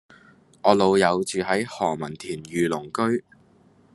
[0.63, 3.23] 我老友住喺何文田御龍居